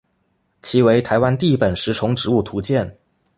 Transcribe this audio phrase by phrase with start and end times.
[0.63, 2.97] 其为台湾第一本食虫植物图鉴。